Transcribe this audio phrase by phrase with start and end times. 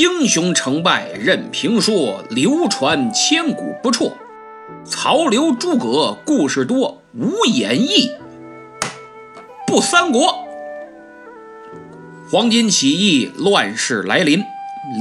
[0.00, 4.10] 英雄成败任评说，流传千古不辍。
[4.82, 8.10] 曹刘诸葛故事多，无演义
[9.66, 10.34] 不三国。
[12.30, 14.42] 黄巾起义，乱世来临，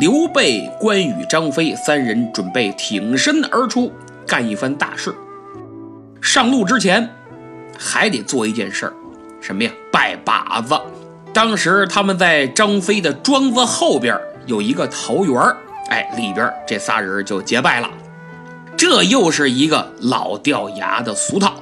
[0.01, 3.89] 刘备、关羽、张飞三人准备挺身而出，
[4.27, 5.15] 干一番大事。
[6.19, 7.09] 上路之前，
[7.77, 8.93] 还得做一件事儿，
[9.39, 9.71] 什么呀？
[9.93, 10.77] 拜把子。
[11.31, 14.19] 当时他们在张飞的庄子后边
[14.49, 15.55] 有一个桃园儿
[15.89, 17.89] 哎，里边这仨人就结拜了。
[18.75, 21.53] 这又是一个老掉牙的俗套，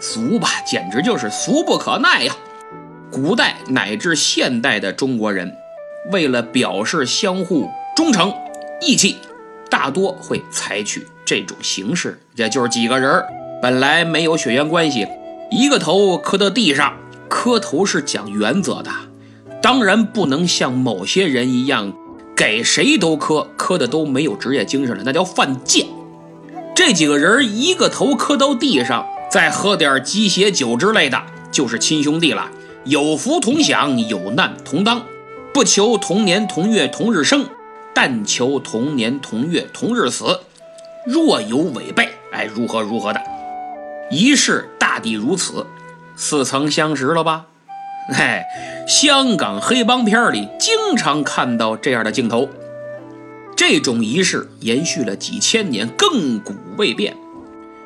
[0.00, 2.36] 俗吧，简直就是俗不可耐呀！
[3.12, 5.54] 古代乃至现代的中国人，
[6.10, 8.34] 为了表示相互忠诚、
[8.80, 9.16] 义气，
[9.70, 13.22] 大多会采取这种形式，也就是几个人
[13.62, 15.06] 本来没有血缘关系，
[15.50, 16.94] 一个头磕到地上，
[17.28, 18.90] 磕头是讲原则的，
[19.60, 21.92] 当然不能像某些人一样，
[22.36, 25.86] 给谁都磕，磕的都没有职业精神了，那叫犯贱。
[26.74, 32.50] 这几个人一个头磕到地上，再喝点鸡血酒之类的，就是亲兄弟了。
[32.84, 35.02] 有福同享，有难同当，
[35.54, 37.46] 不求同年同月同日生，
[37.94, 40.40] 但求同年同月同日死。
[41.06, 43.20] 若有违背，哎，如何如何的。
[44.10, 45.66] 一世大抵如此，
[46.14, 47.46] 似曾相识了吧？
[48.14, 48.46] 哎，
[48.86, 52.48] 香港黑帮片里经常看到这样的镜头。
[53.56, 57.16] 这种仪式延续了几千年，亘古未变。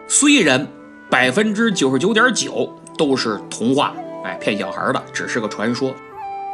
[0.09, 0.67] 虽然
[1.09, 5.95] 百分之九十九点九都是童话，哎，骗小孩的，只是个传说。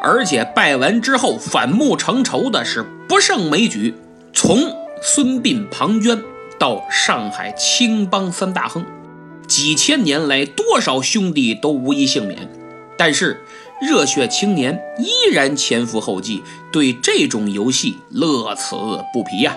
[0.01, 3.95] 而且拜完之后反目成仇的是不胜枚举，
[4.33, 4.59] 从
[5.03, 6.23] 孙膑、庞涓
[6.57, 8.85] 到上海青帮三大亨，
[9.49, 12.49] 几千年来多少兄弟都无一幸免。
[12.97, 13.41] 但是。
[13.81, 18.75] 热血青年依然前赴后继，对这种游戏乐此
[19.13, 19.55] 不疲呀。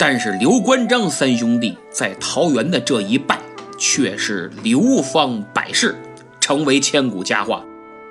[0.00, 3.38] 但是刘关张三兄弟在桃园的这一拜，
[3.78, 5.96] 却是流芳百世，
[6.40, 7.64] 成为千古佳话，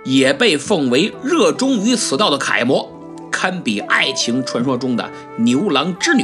[0.06, 2.90] 也被奉为热衷于此道的楷模，
[3.30, 6.24] 堪比爱情传说中的牛郎织女。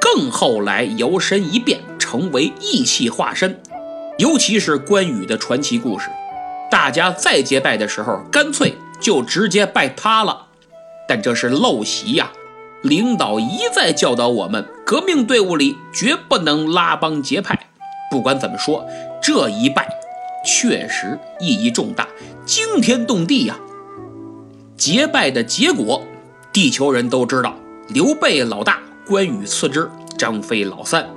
[0.00, 3.60] 更后来摇身一变，成为义气化身，
[4.18, 6.08] 尤其是关羽的传奇故事。
[6.74, 10.46] 大家再结拜的时候，干脆就直接拜他了。
[11.06, 12.32] 但这是陋习呀！
[12.82, 17.56] 领导一再教导我们，革命队伍里绝不能拉帮结派。
[18.10, 18.84] 不管怎么说，
[19.22, 19.88] 这一拜
[20.44, 22.08] 确实意义重大，
[22.44, 23.56] 惊天动地呀！
[24.76, 26.02] 结拜的结果，
[26.52, 27.54] 地球人都知道：
[27.86, 31.08] 刘备老大，关羽次之，张飞老三。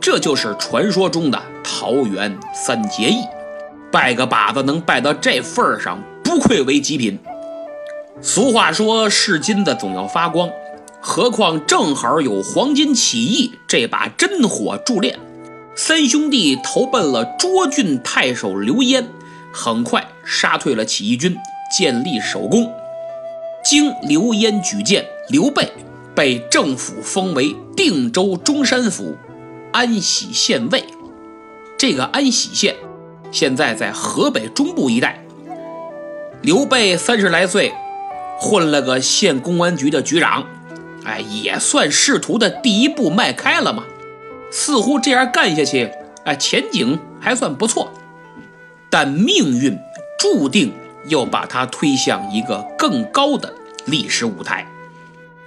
[0.00, 3.24] 这就是传说中的桃园三结义。
[3.92, 7.18] 拜个把子能拜到这份儿上，不愧为极品。
[8.22, 10.48] 俗话说是金子总要发光，
[11.00, 15.20] 何况正好有黄巾起义这把真火助炼。
[15.74, 19.06] 三兄弟投奔了涿郡太守刘焉，
[19.52, 21.36] 很快杀退了起义军，
[21.76, 22.72] 建立首功。
[23.64, 25.70] 经刘焉举荐，刘备
[26.14, 29.16] 被政府封为定州中山府
[29.72, 30.82] 安喜县尉。
[31.76, 32.74] 这个安喜县。
[33.32, 35.24] 现在在河北中部一带，
[36.42, 37.72] 刘备三十来岁，
[38.38, 40.46] 混了个县公安局的局长，
[41.04, 43.84] 哎，也算仕途的第一步迈开了嘛。
[44.50, 45.90] 似乎这样干下去，
[46.24, 47.90] 哎，前景还算不错。
[48.90, 49.78] 但命运
[50.18, 50.70] 注定
[51.08, 53.54] 要把他推向一个更高的
[53.86, 54.66] 历史舞台。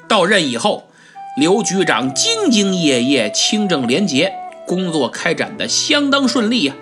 [0.07, 0.89] 到任以后，
[1.37, 4.33] 刘局长兢兢业业、清正廉洁，
[4.65, 6.73] 工作开展的相当顺利呀。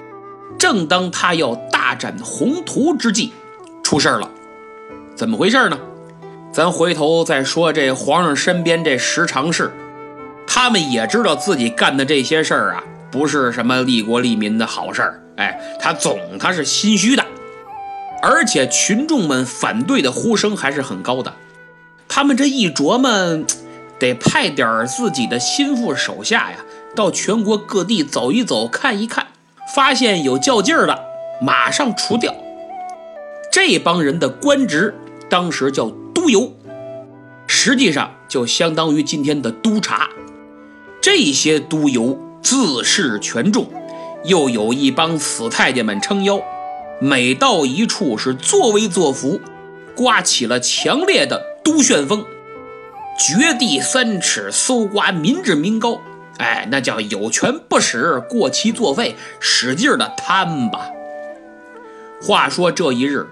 [0.58, 3.34] 正当他要大展宏图之际，
[3.84, 4.30] 出事了。
[5.16, 5.78] 怎么回事呢？
[6.52, 7.74] 咱回头再说。
[7.74, 9.72] 这皇上身边这十常侍，
[10.48, 15.24] 他们也知道自己干的这些事儿啊，不是什么利国利民的好事儿。
[15.38, 17.26] 哎，他总他是心虚的，
[18.22, 21.34] 而且群众们反对的呼声还是很高的。
[22.08, 23.44] 他们这一琢磨，
[23.98, 26.58] 得派点自己的心腹手下呀，
[26.96, 29.26] 到全国各地走一走，看一看。
[29.68, 31.04] 发现有较劲儿的，
[31.42, 32.34] 马上除掉。
[33.52, 34.96] 这帮人的官职
[35.30, 36.52] 当时叫督邮，
[37.48, 40.10] 实际上就相当于今天的督察。
[41.02, 43.68] 这些督邮自恃权重，
[44.26, 46.42] 又有一帮死太监们撑腰，
[47.00, 49.40] 每到一处是作威作福，
[49.96, 52.26] 刮起了强烈的督旋风，
[53.20, 56.02] 掘地三尺，搜刮民脂民膏。
[56.40, 60.90] 哎，那叫有权不使，过期作废，使劲的贪吧。
[62.22, 63.28] 话说这一日，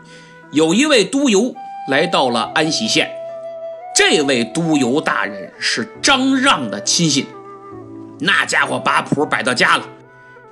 [0.52, 1.56] 有一位督邮
[1.90, 3.12] 来到了安喜县，
[3.96, 7.26] 这位都邮大人是张让的亲信，
[8.20, 9.86] 那家伙把谱摆到家了，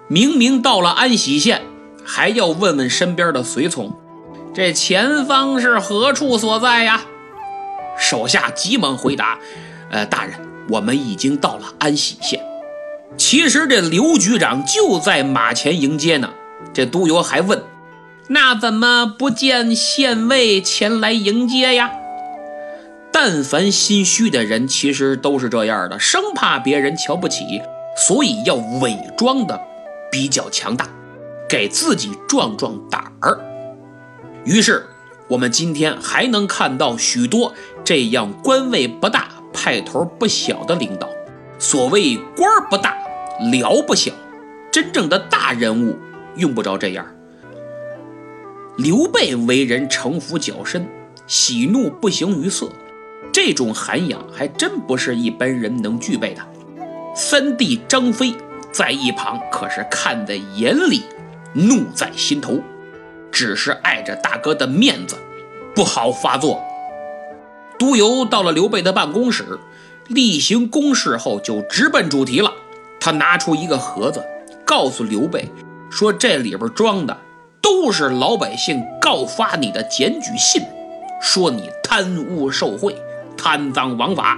[0.08, 1.62] 明明到了安喜县，
[2.04, 3.94] 还要问问身边的随从，
[4.54, 7.02] 这前方是何处所在呀？
[8.00, 9.38] 手下急忙回答
[9.90, 10.40] ：“呃，大人，
[10.70, 12.44] 我们已经到了安喜县。”
[13.18, 16.30] 其实这刘局长就在马前迎接呢。
[16.74, 17.64] 这都邮还问
[18.30, 21.92] ：“那怎么不见县尉前来迎接呀？”
[23.12, 27.62] 但凡心虚的人，其实都是这样的，生怕别人瞧不起，
[27.98, 29.60] 所以要伪装的
[30.12, 30.88] 比较强大，
[31.50, 33.40] 给自己壮壮胆儿。
[34.46, 34.86] 于是，
[35.30, 37.54] 我们今天还能看到许多
[37.84, 39.30] 这样官位不大、
[39.62, 41.10] 派头不小的领导。
[41.58, 42.96] 所谓官不大，
[43.52, 44.14] 僚不小，
[44.72, 45.98] 真正的大人物
[46.38, 47.06] 用不着这样。
[48.78, 50.88] 刘备为人城府较深，
[51.28, 52.70] 喜怒不形于色。
[53.34, 56.42] 这种涵养还真不是一般人能具备的。
[57.14, 58.34] 三弟张飞
[58.72, 61.04] 在一旁可是看在眼里，
[61.52, 62.62] 怒在心头，
[63.30, 65.18] 只是碍着大哥的面子，
[65.76, 66.64] 不好发作。
[67.80, 69.58] 督邮到了刘备的办公室，
[70.08, 72.54] 例行公事后就直奔主题了。
[73.00, 74.24] 他拿出一个盒子，
[74.66, 75.50] 告诉刘备
[75.90, 77.18] 说：“这里边装的
[77.62, 80.62] 都是老百姓告发你的检举信，
[81.22, 82.96] 说你贪污受贿。”
[83.42, 84.38] 贪赃枉法，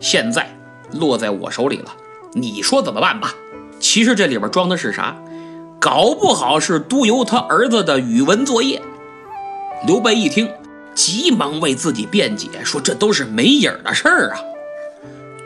[0.00, 0.52] 现在
[0.90, 1.94] 落在我手里了，
[2.32, 3.32] 你说怎么办吧？
[3.78, 5.16] 其实这里边装的是啥？
[5.80, 8.82] 搞不好是督邮他儿子的语文作业。
[9.86, 10.48] 刘备一听，
[10.94, 14.40] 急忙为自己辩解，说这都是没影的事儿啊。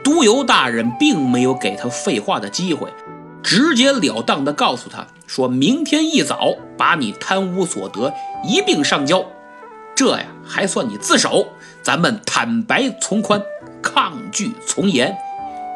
[0.05, 2.89] 都邮大人并没有给他废话的机会，
[3.43, 8.13] 直截了当的告诉他，说明天一早把你贪污所得
[8.45, 9.25] 一并上交。
[9.95, 11.49] 这呀，还算你自首。
[11.83, 13.41] 咱们坦白从宽，
[13.81, 15.17] 抗拒从严，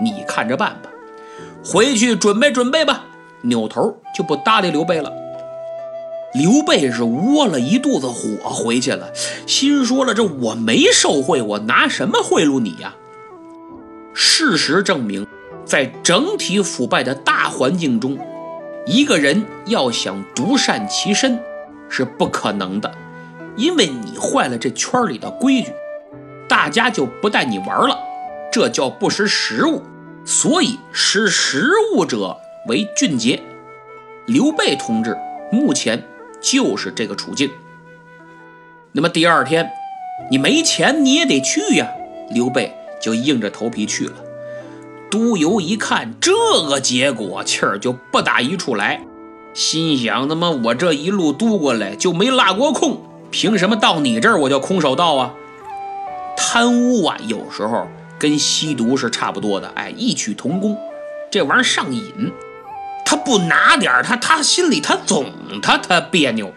[0.03, 0.91] 你看着办吧。
[1.65, 3.05] 回去准备准备吧。
[3.43, 5.11] 扭头就不搭理刘备了。
[6.33, 9.13] 刘备是窝了一肚子火回去了，
[9.47, 12.95] 心说了：这我没受贿，我拿什么贿赂你呀？
[14.15, 15.27] 事实证明，
[15.65, 18.17] 在整体腐败的大环境中，
[18.87, 21.39] 一个人要想独善其身
[21.89, 22.93] 是不可能的。
[23.57, 25.73] 因为你坏了这圈里的规矩，
[26.49, 27.99] 大家就不带你玩了，
[28.53, 29.83] 这叫不识时务。
[30.25, 32.37] 所以识时务者
[32.69, 33.41] 为俊杰。
[34.27, 35.17] 刘备同志
[35.51, 36.01] 目前
[36.41, 37.51] 就是这个处境。
[38.93, 39.71] 那么第二天，
[40.31, 41.89] 你没钱你也得去呀。
[42.31, 44.13] 刘备就硬着头皮去了。
[45.11, 46.33] 都邮一看这
[46.69, 49.01] 个结果，气儿就不打一处来，
[49.53, 53.03] 心想：他妈我这一路渡过来就没落过空。
[53.33, 55.35] 凭什么到你这儿我就空手道啊？
[56.37, 57.89] 贪污啊，有时候
[58.19, 60.77] 跟吸毒是差不多的，哎，异曲同工。
[61.31, 62.33] 这玩意儿上瘾，
[63.11, 66.53] 他不拿点他他心里他总他他别扭。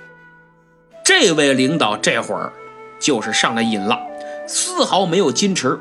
[1.04, 2.54] 这位领导这会儿
[3.00, 4.00] 就是上了瘾了，
[4.48, 5.80] 丝毫没有矜持，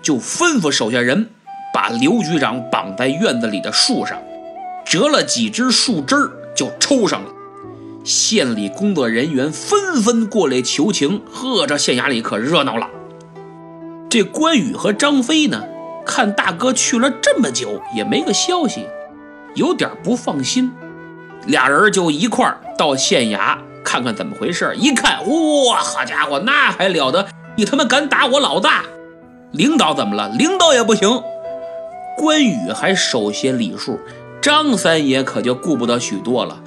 [0.00, 1.30] 就吩咐手下人
[1.74, 4.22] 把刘局长绑在院子里的树上，
[4.84, 7.32] 折了几枝树枝儿就抽上了。
[8.04, 12.86] 县里工作人员纷纷过来求情，呵，这县衙里可热闹了。
[14.08, 15.64] 这关羽和张飞呢，
[16.06, 18.86] 看大哥去了这么久也没个消息，
[19.54, 20.72] 有点不放心，
[21.46, 24.72] 俩人就一块儿到县衙看看怎么回事。
[24.76, 27.26] 一看，哇，好家伙，那还了得！
[27.56, 28.84] 你他妈敢打我老大！
[29.52, 30.28] 领导怎么了？
[30.30, 31.22] 领导也不行。
[32.16, 33.98] 关羽还首先礼数，
[34.40, 36.60] 张三爷可就顾不得许多了。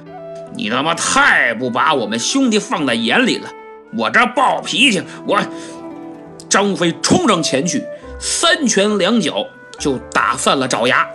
[0.54, 3.48] 你他妈太不把我们兄弟放在眼里了！
[3.96, 5.38] 我这暴脾气，我
[6.48, 7.84] 张飞冲上前去，
[8.18, 9.46] 三拳两脚
[9.78, 11.06] 就打散了爪牙，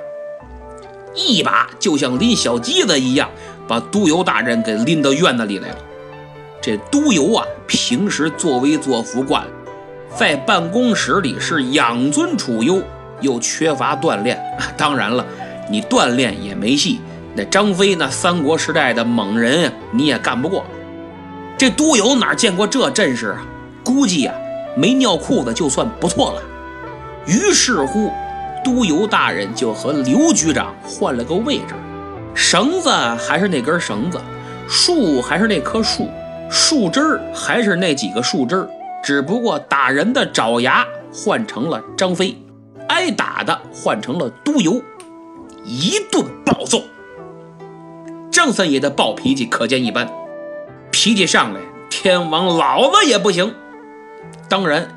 [1.18, 3.28] 一把就像拎小鸡子一样，
[3.68, 5.78] 把都邮大人给拎到院子里来了。
[6.62, 9.50] 这都邮啊，平时作威作福惯了，
[10.16, 12.82] 在办公室里是养尊处优，
[13.22, 14.40] 又缺乏锻炼。
[14.78, 15.26] 当然了，
[15.70, 17.00] 你锻炼也没戏。
[17.36, 20.66] 那张飞那三国时代的猛人，你也干不过。
[21.58, 23.46] 这都邮哪见过这阵势啊？
[23.84, 24.34] 估计呀，
[24.76, 26.42] 没尿裤子就算不错了。
[27.26, 28.12] 于是乎，
[28.68, 31.74] 都邮大人就和刘局长换了个位置，
[32.36, 34.20] 绳子还是那根绳子，
[34.68, 36.10] 树还是那棵树，
[36.50, 38.68] 树枝还是那几个树枝，
[39.02, 42.38] 只不过打人的爪牙换成了张飞，
[42.90, 44.82] 挨打的换成了都邮，
[45.64, 46.84] 一顿暴揍。
[48.30, 50.10] 张三爷的暴脾气可见一斑，
[50.92, 53.56] 脾气上来，天王老子也不行。
[54.50, 54.90] 当然，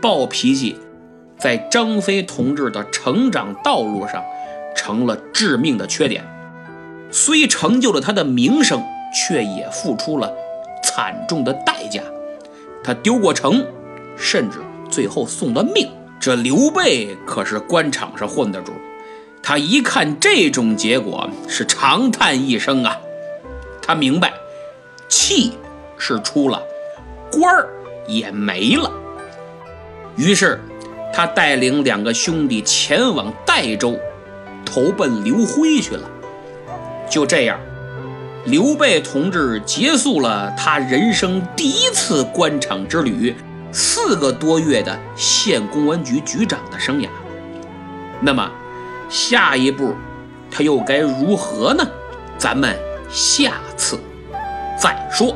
[0.00, 0.78] 暴脾气，
[1.38, 4.22] 在张飞同志的成长道路上
[4.76, 6.24] 成了致命的缺点。
[7.10, 8.82] 虽成就了他的名声，
[9.14, 10.32] 却也付出了
[10.82, 12.02] 惨重的代价。
[12.84, 13.64] 他丢过城，
[14.16, 14.58] 甚至
[14.90, 15.90] 最后送了命。
[16.20, 18.72] 这刘备可是官场上混的主，
[19.42, 22.98] 他一看这种结果，是长叹一声啊！
[23.80, 24.32] 他明白，
[25.08, 25.52] 气
[25.96, 26.60] 是出了，
[27.30, 27.68] 官儿
[28.06, 28.90] 也没了。
[30.16, 30.60] 于是，
[31.12, 33.98] 他带领两个兄弟前往代州，
[34.64, 36.08] 投奔刘辉去了。
[37.10, 37.58] 就这样，
[38.44, 43.34] 刘备同志结束了他人生第一次官场之旅，
[43.72, 47.08] 四个多月的县公安局局长的生涯。
[48.20, 48.50] 那么，
[49.08, 49.94] 下一步
[50.50, 51.84] 他又该如何呢？
[52.36, 52.76] 咱们
[53.10, 53.98] 下次
[54.80, 55.34] 再说。